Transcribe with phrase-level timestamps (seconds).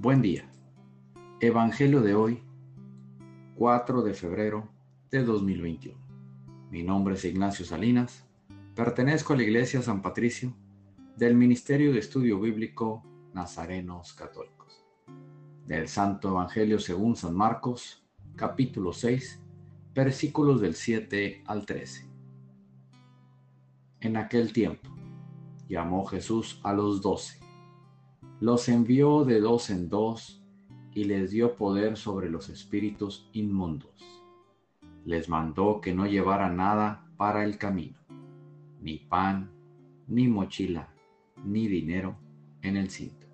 [0.00, 0.48] Buen día.
[1.40, 2.44] Evangelio de hoy,
[3.56, 4.68] 4 de febrero
[5.10, 5.98] de 2021.
[6.70, 8.24] Mi nombre es Ignacio Salinas.
[8.76, 10.54] Pertenezco a la Iglesia San Patricio
[11.16, 13.02] del Ministerio de Estudio Bíblico
[13.34, 14.86] Nazarenos Católicos.
[15.66, 18.06] Del Santo Evangelio según San Marcos,
[18.36, 19.42] capítulo 6,
[19.96, 22.08] versículos del 7 al 13.
[24.02, 24.90] En aquel tiempo,
[25.68, 27.47] llamó Jesús a los doce
[28.40, 30.40] los envió de dos en dos
[30.94, 33.90] y les dio poder sobre los espíritus inmundos.
[35.04, 37.98] Les mandó que no llevaran nada para el camino,
[38.80, 39.50] ni pan,
[40.06, 40.88] ni mochila,
[41.44, 42.16] ni dinero
[42.62, 43.26] en el cinto,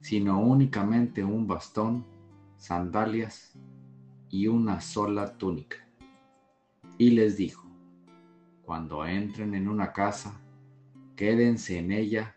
[0.00, 2.04] sino únicamente un bastón,
[2.58, 3.58] sandalias
[4.28, 5.78] y una sola túnica.
[6.98, 7.66] Y les dijo,
[8.62, 10.40] cuando entren en una casa,
[11.14, 12.36] quédense en ella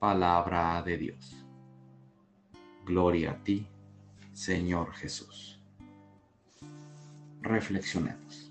[0.00, 1.44] palabra de Dios.
[2.86, 3.66] Gloria a ti,
[4.32, 5.60] Señor Jesús.
[7.42, 8.50] Reflexionemos.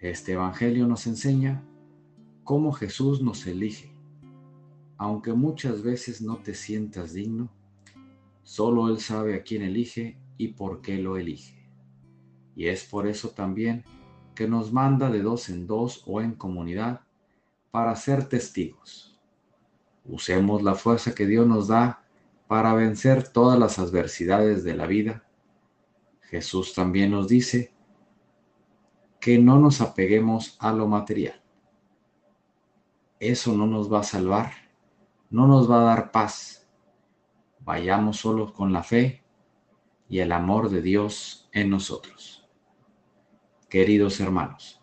[0.00, 1.62] Este Evangelio nos enseña
[2.42, 3.92] cómo Jesús nos elige.
[4.96, 7.48] Aunque muchas veces no te sientas digno,
[8.42, 11.64] solo Él sabe a quién elige y por qué lo elige.
[12.56, 13.84] Y es por eso también
[14.34, 17.02] que nos manda de dos en dos o en comunidad
[17.70, 19.17] para ser testigos
[20.08, 22.02] Usemos la fuerza que Dios nos da
[22.46, 25.22] para vencer todas las adversidades de la vida.
[26.22, 27.74] Jesús también nos dice
[29.20, 31.42] que no nos apeguemos a lo material.
[33.20, 34.52] Eso no nos va a salvar,
[35.28, 36.66] no nos va a dar paz.
[37.60, 39.22] Vayamos solo con la fe
[40.08, 42.48] y el amor de Dios en nosotros.
[43.68, 44.78] Queridos hermanos,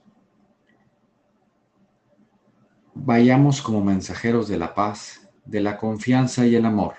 [2.97, 6.95] Vayamos como mensajeros de la paz, de la confianza y el amor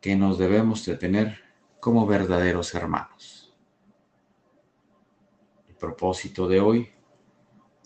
[0.00, 1.38] que nos debemos de tener
[1.80, 3.54] como verdaderos hermanos.
[5.68, 6.90] El propósito de hoy,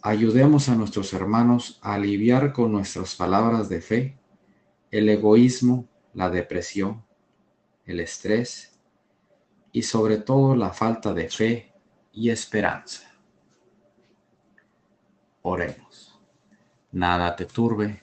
[0.02, 4.18] ayudemos a nuestros hermanos a aliviar con nuestras palabras de fe
[4.90, 7.04] el egoísmo, la depresión,
[7.84, 8.78] el estrés
[9.72, 11.72] y sobre todo la falta de fe
[12.12, 13.08] y esperanza.
[15.42, 16.18] Oremos.
[16.90, 18.02] Nada te turbe,